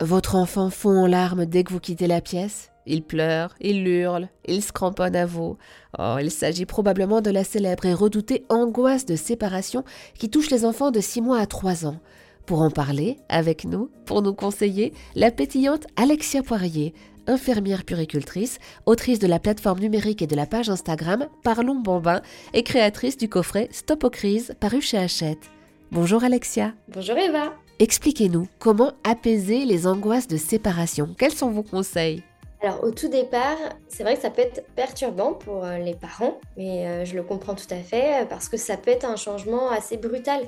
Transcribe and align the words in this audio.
Votre 0.00 0.36
enfant 0.36 0.70
fond 0.70 0.96
en 0.96 1.06
larmes 1.06 1.44
dès 1.44 1.64
que 1.64 1.72
vous 1.72 1.80
quittez 1.80 2.06
la 2.06 2.20
pièce 2.20 2.70
il 2.88 3.02
pleure, 3.02 3.54
il 3.60 3.86
hurle, 3.86 4.28
il 4.46 4.62
se 4.62 4.72
cramponne 4.72 5.14
à 5.14 5.26
vous. 5.26 5.58
Oh, 5.98 6.16
il 6.20 6.30
s'agit 6.30 6.64
probablement 6.64 7.20
de 7.20 7.30
la 7.30 7.44
célèbre 7.44 7.84
et 7.84 7.92
redoutée 7.92 8.44
angoisse 8.48 9.04
de 9.04 9.14
séparation 9.14 9.84
qui 10.18 10.30
touche 10.30 10.50
les 10.50 10.64
enfants 10.64 10.90
de 10.90 11.00
6 11.00 11.20
mois 11.20 11.38
à 11.38 11.46
3 11.46 11.86
ans. 11.86 12.00
Pour 12.46 12.62
en 12.62 12.70
parler 12.70 13.18
avec 13.28 13.66
nous, 13.66 13.90
pour 14.06 14.22
nous 14.22 14.32
conseiller, 14.32 14.94
la 15.14 15.30
pétillante 15.30 15.86
Alexia 15.96 16.42
Poirier, 16.42 16.94
infirmière 17.26 17.84
puricultrice, 17.84 18.58
autrice 18.86 19.18
de 19.18 19.26
la 19.26 19.38
plateforme 19.38 19.80
numérique 19.80 20.22
et 20.22 20.26
de 20.26 20.36
la 20.36 20.46
page 20.46 20.70
Instagram 20.70 21.26
Parlons 21.42 21.78
Bambin 21.78 22.22
et 22.54 22.62
créatrice 22.62 23.18
du 23.18 23.28
coffret 23.28 23.68
Stop 23.70 24.04
aux 24.04 24.10
crises 24.10 24.54
paru 24.60 24.80
chez 24.80 24.96
Hachette. 24.96 25.50
Bonjour 25.92 26.24
Alexia. 26.24 26.72
Bonjour 26.88 27.18
Eva. 27.18 27.52
Expliquez-nous 27.80 28.48
comment 28.58 28.90
apaiser 29.04 29.64
les 29.64 29.86
angoisses 29.86 30.26
de 30.26 30.36
séparation. 30.36 31.14
Quels 31.16 31.32
sont 31.32 31.52
vos 31.52 31.62
conseils? 31.62 32.24
Alors 32.60 32.82
au 32.82 32.90
tout 32.90 33.06
départ, 33.06 33.56
c'est 33.86 34.02
vrai 34.02 34.16
que 34.16 34.22
ça 34.22 34.30
peut 34.30 34.42
être 34.42 34.66
perturbant 34.74 35.34
pour 35.34 35.64
euh, 35.64 35.78
les 35.78 35.94
parents, 35.94 36.40
mais 36.56 36.88
euh, 36.88 37.04
je 37.04 37.14
le 37.14 37.22
comprends 37.22 37.54
tout 37.54 37.72
à 37.72 37.76
fait 37.76 38.22
euh, 38.22 38.24
parce 38.24 38.48
que 38.48 38.56
ça 38.56 38.76
peut 38.76 38.90
être 38.90 39.04
un 39.04 39.14
changement 39.14 39.70
assez 39.70 39.96
brutal 39.96 40.42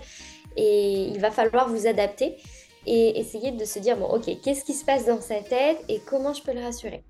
et 0.56 1.04
il 1.04 1.20
va 1.20 1.30
falloir 1.30 1.68
vous 1.68 1.86
adapter 1.86 2.36
et 2.84 3.20
essayer 3.20 3.52
de 3.52 3.64
se 3.64 3.78
dire 3.78 3.96
bon 3.96 4.06
ok 4.06 4.24
qu'est-ce 4.42 4.64
qui 4.64 4.74
se 4.74 4.84
passe 4.84 5.06
dans 5.06 5.20
sa 5.20 5.36
tête 5.36 5.78
et 5.88 6.00
comment 6.04 6.32
je 6.32 6.42
peux 6.42 6.52
le 6.52 6.62
rassurer? 6.62 7.04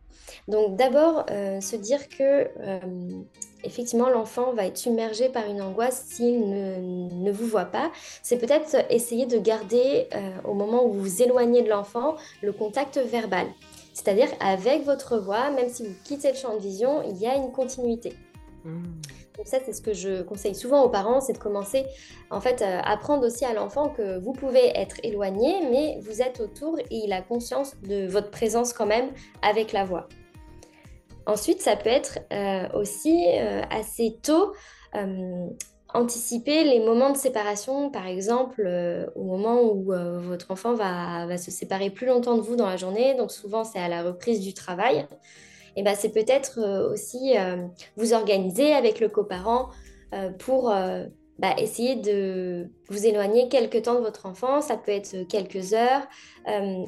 Donc 0.48 0.77
d'abord 0.77 1.25
se 1.28 1.77
dire 1.77 2.09
que 2.11 2.47
effectivement 3.64 4.09
l'enfant 4.09 4.52
va 4.52 4.66
être 4.66 4.78
submergé 4.78 5.28
par 5.28 5.46
une 5.46 5.62
angoisse 5.62 6.05
s'il 6.09 6.48
ne, 6.48 7.32
vous 7.32 7.46
voit 7.46 7.66
pas. 7.66 7.91
C'est 8.23 8.38
peut-être 8.38 8.77
essayer 8.91 9.27
de 9.27 9.38
garder 9.38 10.09
au 10.45 10.55
moment 10.55 10.84
où 10.84 10.92
vous 10.92 11.00
vous 11.00 11.23
éloignez 11.23 11.62
de 11.62 11.69
l'enfant 11.69 12.16
le 12.42 12.52
contact 12.52 12.98
verbal. 12.98 13.46
C'est-à-dire 13.92 14.28
avec 14.41 14.84
votre 14.84 15.19
voix, 15.19 15.50
même 15.50 15.69
si 15.69 15.86
vous 15.86 15.94
quittez 16.05 16.31
le 16.31 16.36
champ 16.36 16.55
de 16.55 16.61
vision, 16.61 17.03
il 17.03 17.16
y 17.19 17.27
a 17.27 17.34
une 17.34 17.53
continuité. 17.53 18.14
Hmm. 18.64 18.83
Donc 19.36 19.47
ça, 19.47 19.58
c'est 19.64 19.72
ce 19.72 19.81
que 19.81 19.92
je 19.92 20.22
conseille 20.22 20.55
souvent 20.55 20.83
aux 20.83 20.88
parents, 20.88 21.20
c'est 21.20 21.33
de 21.33 21.38
commencer, 21.38 21.84
en 22.31 22.41
fait, 22.41 22.62
à 22.62 22.81
apprendre 22.81 23.27
aussi 23.27 23.44
à 23.44 23.55
l'enfant 23.55 23.88
que 23.88 24.19
vous 24.19 24.33
pouvez 24.33 24.66
être 24.78 24.97
éloigné, 25.03 25.66
mais 25.70 25.98
vous 26.03 26.20
êtes 26.20 26.41
autour 26.41 26.78
et 26.78 26.84
il 26.91 27.12
a 27.12 27.22
conscience 27.22 27.75
de 27.83 28.06
votre 28.06 28.31
présence 28.31 28.72
quand 28.72 28.86
même 28.86 29.11
avec 29.42 29.72
la 29.72 29.84
voix. 29.84 30.08
Ensuite, 31.31 31.62
ça 31.62 31.77
peut 31.77 31.91
être 31.91 32.19
euh, 32.33 32.67
aussi 32.75 33.25
euh, 33.39 33.62
assez 33.70 34.19
tôt 34.20 34.53
euh, 34.97 35.47
anticiper 35.95 36.64
les 36.64 36.81
moments 36.81 37.12
de 37.12 37.17
séparation, 37.17 37.89
par 37.89 38.09
exemple, 38.09 38.69
au 39.14 39.22
moment 39.22 39.62
où 39.62 39.92
votre 40.22 40.50
enfant 40.50 40.75
va, 40.75 41.37
se 41.37 41.50
séparer 41.50 41.91
plus 41.91 42.06
longtemps 42.06 42.37
de 42.37 42.42
vous 42.42 42.55
dans 42.55 42.69
la 42.69 42.77
journée, 42.77 43.14
donc 43.14 43.33
souvent 43.33 43.64
c'est 43.64 43.81
à 43.81 43.89
la 43.89 44.05
reprise 44.05 44.41
du 44.41 44.55
travail, 44.55 45.05
et 45.75 45.83
ben 45.83 45.97
c'est 45.97 46.12
peut-être 46.12 46.61
aussi 46.92 47.34
vous 47.97 48.12
organiser 48.12 48.72
avec 48.72 49.00
le 49.00 49.09
coparent 49.09 49.70
pour 50.39 50.72
bah, 51.41 51.55
essayer 51.59 51.97
de 51.97 52.70
vous 52.89 53.05
éloigner 53.05 53.48
quelques 53.48 53.83
temps 53.83 53.97
de 53.97 54.00
votre 54.00 54.27
enfant, 54.27 54.61
ça 54.61 54.77
peut 54.77 54.92
être 54.92 55.27
quelques 55.27 55.75
heures, 55.75 56.06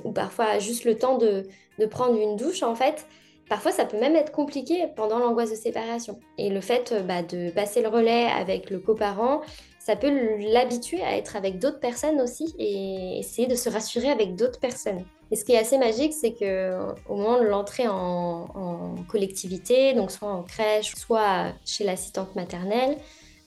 ou 0.04 0.12
parfois 0.12 0.60
juste 0.60 0.84
le 0.84 0.96
temps 0.96 1.18
de 1.18 1.86
prendre 1.86 2.16
une 2.20 2.36
douche 2.36 2.62
en 2.62 2.76
fait, 2.76 3.04
Parfois, 3.48 3.72
ça 3.72 3.84
peut 3.84 3.98
même 3.98 4.16
être 4.16 4.32
compliqué 4.32 4.86
pendant 4.96 5.18
l'angoisse 5.18 5.50
de 5.50 5.56
séparation. 5.56 6.18
Et 6.38 6.48
le 6.48 6.60
fait 6.60 6.92
euh, 6.92 7.00
bah, 7.02 7.22
de 7.22 7.50
passer 7.50 7.82
le 7.82 7.88
relais 7.88 8.26
avec 8.26 8.70
le 8.70 8.78
coparent, 8.78 9.42
ça 9.78 9.96
peut 9.96 10.10
l'habituer 10.52 11.02
à 11.02 11.16
être 11.16 11.34
avec 11.34 11.58
d'autres 11.58 11.80
personnes 11.80 12.20
aussi 12.20 12.54
et 12.58 13.18
essayer 13.18 13.48
de 13.48 13.56
se 13.56 13.68
rassurer 13.68 14.10
avec 14.10 14.36
d'autres 14.36 14.60
personnes. 14.60 15.04
Et 15.32 15.36
ce 15.36 15.44
qui 15.44 15.52
est 15.52 15.58
assez 15.58 15.76
magique, 15.76 16.12
c'est 16.12 16.34
que 16.34 16.78
au 17.08 17.16
moment 17.16 17.40
de 17.40 17.46
l'entrée 17.46 17.88
en, 17.88 18.94
collectivité, 19.08 19.92
donc 19.94 20.12
soit 20.12 20.28
en 20.28 20.44
crèche, 20.44 20.94
soit 20.94 21.52
chez 21.64 21.82
l'assistante 21.82 22.36
maternelle, 22.36 22.96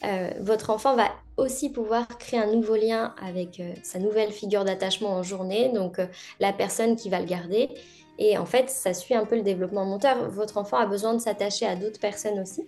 euh, 0.03 0.29
votre 0.41 0.71
enfant 0.71 0.95
va 0.95 1.09
aussi 1.37 1.71
pouvoir 1.71 2.07
créer 2.17 2.39
un 2.39 2.51
nouveau 2.51 2.75
lien 2.75 3.15
avec 3.23 3.59
euh, 3.61 3.73
sa 3.81 3.99
nouvelle 3.99 4.31
figure 4.31 4.65
d'attachement 4.65 5.11
en 5.11 5.23
journée, 5.23 5.69
donc 5.69 6.01
la 6.41 6.51
personne 6.51 6.97
qui 6.97 7.09
va 7.09 7.19
le 7.19 7.25
garder. 7.25 7.69
Et 8.17 8.37
en 8.37 8.45
fait, 8.45 8.69
ça 8.69 8.93
suit 8.93 9.15
un 9.15 9.25
peu 9.25 9.35
le 9.35 9.41
développement 9.41 9.85
moteur. 9.85 10.29
Votre 10.29 10.57
enfant 10.57 10.77
a 10.77 10.85
besoin 10.85 11.13
de 11.13 11.19
s'attacher 11.19 11.65
à 11.65 11.75
d'autres 11.75 11.99
personnes 11.99 12.39
aussi. 12.39 12.65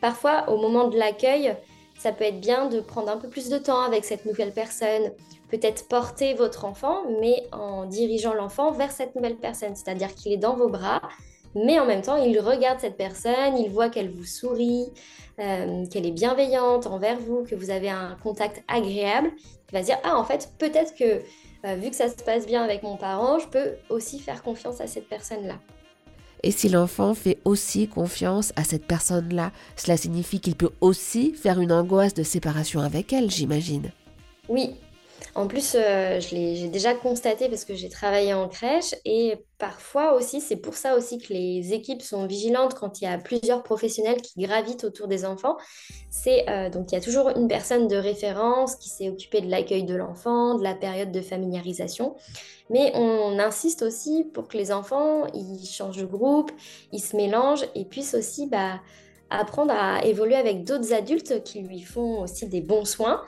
Parfois, 0.00 0.50
au 0.50 0.58
moment 0.58 0.88
de 0.88 0.98
l'accueil, 0.98 1.56
ça 1.98 2.12
peut 2.12 2.24
être 2.24 2.40
bien 2.40 2.66
de 2.66 2.80
prendre 2.80 3.08
un 3.10 3.16
peu 3.16 3.28
plus 3.28 3.48
de 3.48 3.58
temps 3.58 3.82
avec 3.82 4.04
cette 4.04 4.26
nouvelle 4.26 4.52
personne. 4.52 5.12
Peut-être 5.50 5.88
porter 5.88 6.34
votre 6.34 6.64
enfant, 6.64 7.02
mais 7.20 7.46
en 7.52 7.86
dirigeant 7.86 8.34
l'enfant 8.34 8.72
vers 8.72 8.90
cette 8.90 9.14
nouvelle 9.14 9.36
personne. 9.36 9.74
C'est-à-dire 9.76 10.14
qu'il 10.14 10.32
est 10.32 10.38
dans 10.38 10.56
vos 10.56 10.68
bras, 10.68 11.00
mais 11.54 11.78
en 11.78 11.86
même 11.86 12.02
temps, 12.02 12.16
il 12.16 12.38
regarde 12.40 12.80
cette 12.80 12.96
personne, 12.96 13.56
il 13.56 13.70
voit 13.70 13.88
qu'elle 13.88 14.10
vous 14.10 14.24
sourit, 14.24 14.86
euh, 15.38 15.86
qu'elle 15.86 16.06
est 16.06 16.10
bienveillante 16.10 16.86
envers 16.86 17.18
vous, 17.18 17.44
que 17.44 17.54
vous 17.54 17.70
avez 17.70 17.90
un 17.90 18.16
contact 18.22 18.62
agréable. 18.66 19.30
Il 19.70 19.72
va 19.72 19.80
se 19.80 19.86
dire, 19.86 19.98
ah, 20.02 20.18
en 20.18 20.24
fait, 20.24 20.50
peut-être 20.58 20.94
que 20.96 21.22
euh, 21.64 21.76
vu 21.76 21.90
que 21.90 21.96
ça 21.96 22.08
se 22.08 22.16
passe 22.16 22.46
bien 22.46 22.62
avec 22.62 22.82
mon 22.82 22.96
parent, 22.96 23.38
je 23.38 23.48
peux 23.48 23.72
aussi 23.88 24.18
faire 24.18 24.42
confiance 24.42 24.80
à 24.80 24.86
cette 24.86 25.08
personne-là. 25.08 25.58
Et 26.42 26.50
si 26.50 26.68
l'enfant 26.68 27.14
fait 27.14 27.38
aussi 27.46 27.88
confiance 27.88 28.52
à 28.56 28.64
cette 28.64 28.86
personne-là, 28.86 29.50
cela 29.76 29.96
signifie 29.96 30.40
qu'il 30.40 30.56
peut 30.56 30.72
aussi 30.82 31.32
faire 31.32 31.58
une 31.58 31.72
angoisse 31.72 32.12
de 32.12 32.22
séparation 32.22 32.80
avec 32.80 33.14
elle, 33.14 33.30
j'imagine. 33.30 33.90
Oui, 34.50 34.74
en 35.34 35.48
plus, 35.48 35.74
euh, 35.74 36.20
j'ai 36.20 36.68
déjà 36.68 36.94
constaté 36.94 37.48
parce 37.48 37.64
que 37.64 37.74
j'ai 37.74 37.88
travaillé 37.88 38.34
en 38.34 38.48
crèche 38.48 38.94
et 39.04 39.34
parfois 39.58 40.14
aussi, 40.14 40.40
c'est 40.40 40.56
pour 40.56 40.74
ça 40.74 40.96
aussi 40.96 41.18
que 41.18 41.32
les 41.32 41.72
équipes 41.72 42.02
sont 42.02 42.26
vigilantes 42.26 42.74
quand 42.74 43.00
il 43.00 43.04
y 43.04 43.06
a 43.08 43.18
plusieurs 43.18 43.62
professionnels 43.62 44.20
qui 44.22 44.40
gravitent 44.40 44.84
autour 44.84 45.08
des 45.08 45.24
enfants. 45.24 45.56
C'est 46.10 46.48
euh, 46.48 46.70
donc 46.70 46.92
il 46.92 46.94
y 46.94 46.98
a 46.98 47.00
toujours 47.00 47.30
une 47.30 47.48
personne 47.48 47.88
de 47.88 47.96
référence 47.96 48.76
qui 48.76 48.88
s'est 48.88 49.08
occupée 49.08 49.40
de 49.40 49.50
l'accueil 49.50 49.84
de 49.84 49.94
l'enfant, 49.94 50.56
de 50.56 50.62
la 50.62 50.74
période 50.74 51.10
de 51.10 51.20
familiarisation, 51.20 52.14
mais 52.70 52.92
on 52.94 53.38
insiste 53.38 53.82
aussi 53.82 54.24
pour 54.32 54.46
que 54.46 54.56
les 54.56 54.70
enfants 54.72 55.26
ils 55.34 55.66
changent 55.66 55.96
de 55.96 56.06
groupe, 56.06 56.52
ils 56.92 57.02
se 57.02 57.16
mélangent 57.16 57.66
et 57.74 57.84
puissent 57.84 58.14
aussi 58.14 58.46
bah, 58.46 58.80
apprendre 59.38 59.72
à 59.76 60.04
évoluer 60.04 60.36
avec 60.36 60.64
d'autres 60.64 60.92
adultes 60.92 61.42
qui 61.44 61.60
lui 61.60 61.82
font 61.82 62.22
aussi 62.22 62.46
des 62.46 62.60
bons 62.60 62.84
soins 62.84 63.22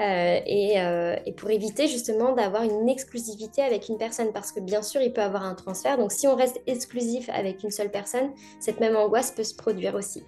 euh, 0.00 0.40
euh, 0.40 1.16
et, 1.26 1.32
pour 1.32 1.50
éviter 1.50 1.86
justement 1.86 2.32
d'avoir 2.32 2.62
une 2.62 2.88
exclusivité 2.88 3.62
avec 3.62 3.88
une 3.88 3.98
personne. 3.98 4.32
Parce 4.32 4.52
que 4.52 4.60
bien 4.60 4.82
sûr 4.82 5.00
il 5.02 5.12
peut 5.12 5.22
avoir 5.22 5.44
un 5.44 5.54
transfert. 5.54 5.98
Donc 5.98 6.12
si 6.12 6.26
on 6.26 6.34
reste 6.34 6.60
exclusif 6.66 7.28
avec 7.32 7.62
une 7.62 7.70
seule 7.70 7.90
personne 7.90 8.30
cette 8.60 8.80
même 8.80 8.96
angoisse 8.96 9.30
peut 9.30 9.44
se 9.44 9.54
produire 9.54 9.94
aussi. 9.94 10.24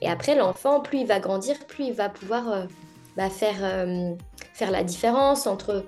Et 0.00 0.08
après 0.08 0.34
l'enfant 0.34 0.80
plus 0.80 1.00
il 1.00 1.06
va 1.06 1.20
grandir 1.20 1.58
plus 1.66 1.84
il 1.84 1.92
va 1.92 2.08
pouvoir 2.08 2.52
euh, 2.52 2.64
bah, 3.16 3.30
faire, 3.30 3.86
faire 4.52 4.70
la 4.70 4.82
différence 4.82 5.46
entre 5.46 5.84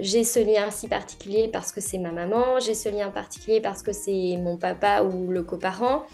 j'ai 0.00 0.22
ce 0.22 0.38
lien 0.38 0.70
si 0.70 0.86
particulier 0.86 1.48
parce 1.48 1.72
que 1.72 1.80
c'est 1.80 1.98
ma 1.98 2.12
maman, 2.12 2.60
j'ai 2.60 2.74
ce 2.74 2.88
lien 2.90 3.10
particulier 3.10 3.60
parce 3.60 3.82
que 3.82 3.92
c'est 3.92 4.36
mon 4.36 4.58
papa 4.58 5.02
ou 5.02 5.28
le 5.28 5.42
coparent, 5.42 6.04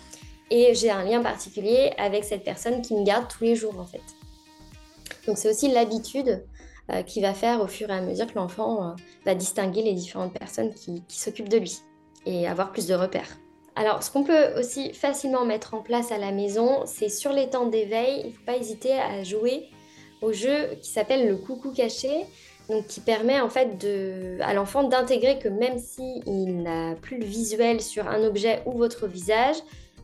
et 0.50 0.74
j'ai 0.74 0.90
un 0.90 1.04
lien 1.04 1.22
particulier 1.22 1.92
avec 1.98 2.24
cette 2.24 2.44
personne 2.44 2.82
qui 2.82 2.94
me 2.94 3.04
garde 3.04 3.26
tous 3.28 3.44
les 3.44 3.56
jours 3.56 3.78
en 3.78 3.86
fait. 3.86 4.02
Donc 5.26 5.38
c'est 5.38 5.50
aussi 5.50 5.68
l'habitude 5.68 6.44
euh, 6.92 7.02
qui 7.02 7.20
va 7.20 7.34
faire 7.34 7.60
au 7.60 7.66
fur 7.66 7.90
et 7.90 7.92
à 7.92 8.00
mesure 8.00 8.26
que 8.26 8.36
l'enfant 8.36 8.90
euh, 8.90 8.92
va 9.24 9.34
distinguer 9.34 9.82
les 9.82 9.92
différentes 9.92 10.32
personnes 10.32 10.72
qui, 10.72 11.02
s'occupent 11.08 11.48
de 11.48 11.58
lui 11.58 11.80
et 12.26 12.46
avoir 12.46 12.70
plus 12.70 12.86
de 12.86 12.94
repères. 12.94 13.38
Alors, 13.74 14.02
ce 14.02 14.10
qu'on 14.10 14.22
peut 14.22 14.58
aussi 14.58 14.92
facilement 14.92 15.44
mettre 15.44 15.74
en 15.74 15.82
place 15.82 16.12
à 16.12 16.18
la 16.18 16.30
maison, 16.30 16.82
c'est 16.86 17.08
sur 17.08 17.32
les 17.32 17.50
temps 17.50 17.66
d'éveil, 17.66 18.20
il 18.20 18.26
ne 18.28 18.32
faut 18.32 18.44
pas 18.46 18.56
hésiter 18.56 18.92
à 18.92 19.22
jouer 19.24 19.68
au 20.22 20.32
jeu 20.32 20.76
qui 20.80 20.88
s'appelle 20.88 21.28
le 21.28 21.36
coucou 21.36 21.72
caché, 21.72 22.24
donc 22.70 22.86
qui 22.86 23.00
permet 23.00 23.40
en 23.40 23.50
fait 23.50 23.84
à 24.40 24.54
l'enfant 24.54 24.84
d'intégrer 24.84 25.38
que 25.38 25.48
même 25.48 25.78
s'il 25.78 26.22
il 26.26 26.62
n'a 26.62 26.94
plus 26.94 27.18
le 27.18 27.26
visuel 27.26 27.82
sur 27.82 28.08
un 28.08 28.22
objet 28.24 28.62
ou 28.64 28.78
votre 28.78 29.08
visage, 29.08 29.56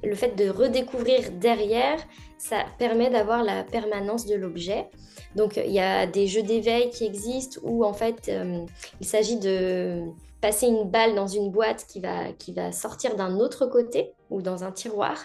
le 0.02 0.14
fait 0.14 0.34
de 0.36 0.48
redécouvrir 0.48 1.30
derrière, 1.32 1.98
ça 2.38 2.64
permet 2.78 3.10
d'avoir 3.10 3.42
la 3.42 3.64
permanence 3.64 4.26
de 4.26 4.34
l'objet. 4.34 4.88
Donc 5.36 5.56
il 5.56 5.72
y 5.72 5.80
a 5.80 6.06
des 6.06 6.26
jeux 6.26 6.42
d'éveil 6.42 6.90
qui 6.90 7.04
existent 7.04 7.60
où 7.62 7.84
en 7.84 7.92
fait 7.92 8.28
euh, 8.28 8.64
il 9.00 9.06
s'agit 9.06 9.38
de 9.38 10.02
passer 10.40 10.66
une 10.66 10.84
balle 10.84 11.14
dans 11.14 11.28
une 11.28 11.50
boîte 11.50 11.86
qui 11.88 12.00
va, 12.00 12.32
qui 12.32 12.52
va 12.52 12.72
sortir 12.72 13.14
d'un 13.14 13.38
autre 13.38 13.66
côté 13.66 14.12
ou 14.28 14.42
dans 14.42 14.64
un 14.64 14.72
tiroir. 14.72 15.16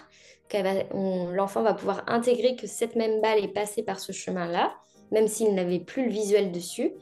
L'enfant 0.92 1.62
va 1.62 1.74
pouvoir 1.74 2.04
intégrer 2.06 2.56
que 2.56 2.66
cette 2.66 2.96
même 2.96 3.20
balle 3.20 3.44
est 3.44 3.52
passée 3.52 3.82
par 3.82 4.00
ce 4.00 4.12
chemin-là, 4.12 4.72
même 5.10 5.28
s'il 5.28 5.54
n'avait 5.54 5.80
plus 5.80 6.06
le 6.06 6.10
visuel 6.10 6.52
dessus. 6.52 6.92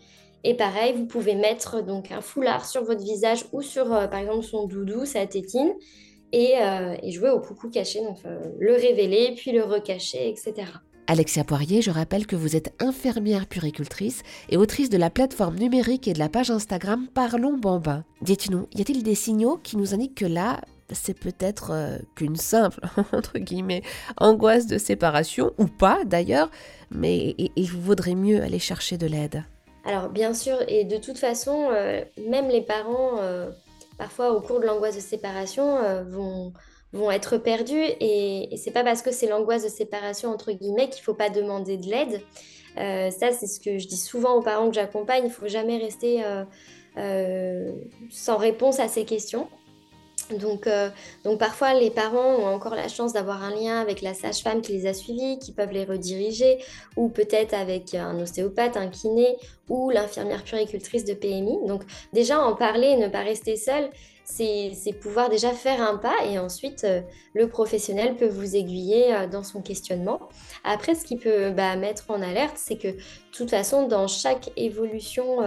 Et 0.43 0.55
pareil, 0.55 0.94
vous 0.94 1.06
pouvez 1.06 1.34
mettre 1.34 1.82
donc 1.82 2.11
un 2.11 2.20
foulard 2.20 2.67
sur 2.67 2.84
votre 2.84 3.02
visage 3.02 3.44
ou 3.52 3.62
sur 3.62 3.93
euh, 3.93 4.06
par 4.06 4.20
exemple 4.20 4.44
son 4.44 4.67
doudou, 4.67 5.05
sa 5.05 5.26
tétine, 5.26 5.75
euh, 6.34 6.96
et, 7.02 7.11
jouer 7.12 7.31
au 7.31 7.40
coucou 7.40 7.70
caché, 7.70 8.00
donc 8.00 8.19
euh, 8.26 8.38
le 8.58 8.75
révéler, 8.75 9.34
puis 9.37 9.52
le 9.52 9.64
recacher, 9.64 10.28
etc. 10.28 10.67
Alexia 11.08 11.44
Poirier, 11.44 11.82
je 11.82 11.90
rappelle 11.90 12.26
que 12.26 12.34
vous 12.34 12.56
êtes 12.56 12.75
infirmière 12.82 13.46
puricultrice 13.46 14.23
et 14.50 14.56
autrice 14.56 14.90
de 14.90 14.99
la 14.99 15.08
plateforme 15.08 15.56
numérique 15.56 16.08
et 16.08 16.12
de 16.12 16.19
la 16.19 16.28
page 16.28 16.50
Instagram 16.50 17.06
Parlons 17.14 17.56
Bambin. 17.56 18.05
Dites-nous, 18.23 18.67
y 18.75 18.81
a-t-il 18.81 19.05
des 19.05 19.14
signaux 19.14 19.58
qui 19.62 19.76
nous 19.76 19.94
indiquent 19.94 20.17
que 20.17 20.26
là, 20.26 20.61
c'est 20.93 21.19
peut-être 21.19 21.70
euh, 21.73 21.99
qu'une 22.17 22.37
simple, 22.37 22.81
entre 23.12 23.38
guillemets, 23.38 23.82
angoisse 24.17 24.67
de 24.67 24.79
séparation, 24.79 25.52
ou 25.58 25.67
pas 25.67 26.05
d'ailleurs, 26.05 26.50
mais 26.90 27.34
il 27.38 27.70
vous 27.70 27.81
vaudrait 27.81 28.14
mieux 28.14 28.43
aller 28.43 28.58
chercher 28.58 28.99
de 28.99 29.06
l'aide? 29.06 29.44
Alors 29.87 30.08
bien 30.08 30.34
sûr, 30.34 30.58
et 30.67 30.84
de 30.84 30.96
toute 30.96 31.19
façon, 31.19 31.69
euh, 31.70 32.02
même 32.29 32.49
les 32.49 32.62
parents, 32.62 33.19
euh, 33.20 33.50
parfois 33.98 34.32
au 34.32 34.40
cours 34.40 34.60
de 34.60 34.66
l'angoisse 34.66 34.96
de 34.96 35.00
séparation, 35.00 35.78
vont, 36.04 36.52
vont 36.93 37.10
être 37.10 37.38
perdus, 37.38 37.75
et, 37.81 38.52
et 38.52 38.56
c'est 38.56 38.70
pas 38.70 38.84
parce 38.84 39.02
que 39.02 39.10
c'est 39.10 39.28
l'angoisse 39.28 39.64
de 39.64 39.69
séparation, 39.69 40.31
entre 40.31 40.52
guillemets, 40.52 40.88
qu'il 40.88 41.02
faut 41.02 41.14
pas 41.14 41.31
demander 41.31 41.76
de 41.76 41.87
l'aide. 41.87 42.20
ça, 42.76 43.32
c'est 43.32 43.46
ce 43.46 43.60
que 43.60 43.78
je 43.78 43.87
dis 43.87 43.96
souvent 43.96 44.34
aux 44.34 44.43
parents 44.43 44.69
que 44.69 44.75
j'accompagne, 44.75 45.25
il 45.26 45.31
faut 45.31 45.48
jamais 45.48 45.78
rester... 45.78 46.22
sans 48.10 48.37
réponse 48.37 48.81
à 48.81 48.88
ces 48.88 49.04
questions. 49.04 49.48
Donc, 50.31 50.67
euh, 50.67 50.90
donc 51.25 51.38
parfois, 51.38 51.75
les 51.75 51.90
parents 51.90 52.37
ont 52.37 52.46
encore 52.46 52.75
la 52.75 52.88
chance 52.88 53.12
d'avoir 53.12 53.43
un 53.43 53.50
lien 53.50 53.81
avec 53.81 54.02
la 54.02 54.14
sage-femme 54.14 54.61
qui 54.61 54.73
les 54.73 54.87
a 54.87 54.94
suivis, 54.94 55.38
qui 55.38 55.52
peuvent 55.52 55.73
les 55.73 55.84
rediriger, 55.84 56.58
ou 56.96 57.08
peut-être 57.08 57.55
avec 57.55 57.94
un 57.94 58.19
ostéopathe, 58.20 58.76
un 58.76 58.88
kiné, 58.88 59.37
ou 59.69 59.90
l'infirmière 59.90 60.44
puricultrice 60.44 61.05
de 61.05 61.14
PMI. 61.14 61.58
Donc 61.67 61.82
déjà, 62.12 62.40
en 62.40 62.55
parler 62.55 62.88
et 62.88 62.96
ne 62.96 63.08
pas 63.08 63.23
rester 63.23 63.56
seul, 63.56 63.90
c'est 64.25 64.93
pouvoir 65.00 65.28
déjà 65.28 65.52
faire 65.52 65.81
un 65.81 65.96
pas 65.96 66.17
et 66.25 66.38
ensuite 66.38 66.82
euh, 66.82 67.00
le 67.32 67.49
professionnel 67.49 68.17
peut 68.17 68.26
vous 68.26 68.56
aiguiller 68.56 69.14
euh, 69.14 69.26
dans 69.29 69.44
son 69.44 69.62
questionnement. 69.62 70.20
Après, 70.64 70.96
ce 70.96 71.05
qui 71.05 71.17
peut 71.17 71.50
bah, 71.50 71.76
mettre 71.76 72.11
en 72.11 72.20
alerte, 72.20 72.56
c'est 72.56 72.76
que 72.76 72.88
de 72.88 72.96
toute 73.32 73.50
façon, 73.50 73.87
dans 73.87 74.08
chaque 74.08 74.50
évolution, 74.56 75.38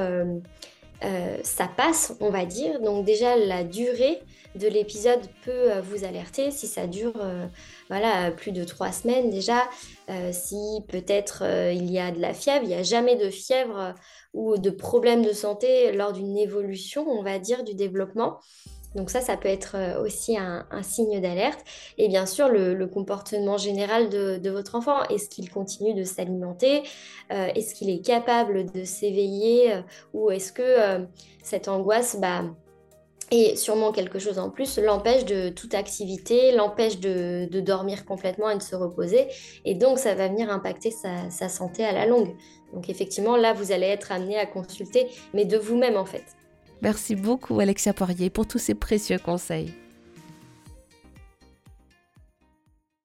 ça 1.44 1.68
passe, 1.68 2.14
on 2.20 2.30
va 2.30 2.46
dire. 2.46 2.82
Donc 2.82 3.06
déjà, 3.06 3.36
la 3.36 3.64
durée 3.64 4.22
de 4.56 4.68
l'épisode 4.68 5.22
peut 5.44 5.72
euh, 5.72 5.82
vous 5.82 6.04
alerter 6.04 6.52
si 6.52 6.68
ça 6.68 6.88
dure 6.88 7.14
euh, 7.22 7.46
voilà, 7.90 8.32
plus 8.32 8.52
de 8.52 8.64
trois 8.64 8.92
semaines 8.92 9.30
déjà, 9.30 9.64
euh, 10.10 10.32
si 10.34 10.82
peut-être 10.88 11.44
il 11.74 11.92
y 11.92 12.00
a 12.00 12.12
de 12.12 12.20
la 12.20 12.34
fièvre, 12.34 12.64
il 12.64 12.70
n'y 12.70 12.76
a 12.76 12.84
jamais 12.84 13.16
de 13.16 13.30
fièvre 13.30 13.94
ou 14.34 14.58
de 14.58 14.70
problème 14.70 15.24
de 15.24 15.34
santé 15.34 15.92
lors 15.92 16.14
d'une 16.14 16.38
évolution, 16.38 17.08
on 17.08 17.24
va 17.24 17.40
dire, 17.40 17.64
du 17.64 17.74
développement. 17.74 18.40
Donc 18.96 19.10
ça, 19.12 19.22
ça 19.22 19.38
peut 19.38 19.50
être 19.50 19.76
aussi 20.02 20.38
un, 20.38 20.66
signe 20.82 21.22
d'alerte. 21.22 21.60
Et 21.98 22.08
bien 22.08 22.26
sûr, 22.26 22.50
le, 22.50 22.88
comportement 22.88 23.58
général 23.58 24.10
de, 24.10 24.50
votre 24.50 24.76
enfant. 24.76 25.04
Est-ce 25.10 25.30
qu'il 25.30 25.50
continue 25.52 25.94
de 25.94 26.04
s'alimenter 26.04 26.82
Est-ce 27.30 27.76
qu'il 27.76 27.90
est 27.90 28.04
capable 28.04 28.72
de 28.72 28.84
s'éveiller 28.84 29.82
Ou 30.14 30.32
est-ce 30.32 30.52
que 30.52 31.06
cette 31.44 31.68
angoisse... 31.68 32.18
Bah, 32.20 32.44
et 33.32 33.56
sûrement 33.56 33.92
quelque 33.92 34.20
chose 34.20 34.40
en 34.40 34.50
plus 34.50 34.80
l'empêche 34.80 35.26
de 35.26 35.50
toute 35.50 35.76
activité, 35.76 36.52
l'empêche 36.52 37.00
de, 37.00 37.48
dormir 37.60 38.06
complètement 38.06 38.50
et 38.50 38.58
de 38.58 38.64
se 38.64 38.76
reposer. 38.76 39.28
Et 39.66 39.76
donc, 39.76 40.00
ça 40.00 40.16
va 40.16 40.28
venir 40.28 40.50
impacter 40.50 40.92
sa, 40.92 41.50
santé 41.50 41.86
à 41.86 41.92
la 41.92 42.06
longue. 42.06 42.36
Donc, 42.74 42.90
effectivement, 42.90 43.36
là, 43.36 43.54
vous 43.54 43.72
allez 43.72 43.88
être 43.88 44.12
amené 44.12 44.38
à 44.38 44.46
consulter, 44.46 45.08
mais 45.34 45.46
de 45.46 45.58
vous-même, 45.58 45.98
en 45.98 46.06
fait. 46.06 46.24
Merci 46.82 47.16
beaucoup, 47.16 47.60
Alexia 47.60 47.94
Poirier, 47.94 48.30
pour 48.30 48.48
tous 48.48 48.60
ces 48.60 48.76
précieux 48.76 49.20
conseils. 49.20 49.74